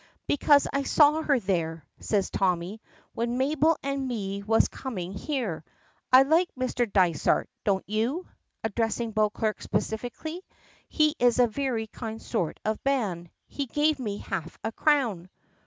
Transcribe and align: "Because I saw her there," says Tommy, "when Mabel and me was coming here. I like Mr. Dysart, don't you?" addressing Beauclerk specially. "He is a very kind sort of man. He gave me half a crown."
"Because 0.25 0.67
I 0.73 0.81
saw 0.81 1.21
her 1.21 1.39
there," 1.39 1.85
says 1.99 2.31
Tommy, 2.31 2.81
"when 3.13 3.37
Mabel 3.37 3.77
and 3.83 4.07
me 4.07 4.41
was 4.41 4.67
coming 4.67 5.13
here. 5.13 5.63
I 6.11 6.23
like 6.23 6.49
Mr. 6.55 6.91
Dysart, 6.91 7.47
don't 7.65 7.87
you?" 7.87 8.27
addressing 8.63 9.11
Beauclerk 9.11 9.61
specially. 9.61 10.43
"He 10.89 11.15
is 11.19 11.37
a 11.37 11.45
very 11.45 11.85
kind 11.85 12.19
sort 12.19 12.59
of 12.65 12.79
man. 12.83 13.29
He 13.45 13.67
gave 13.67 13.99
me 13.99 14.17
half 14.17 14.57
a 14.63 14.71
crown." 14.71 15.29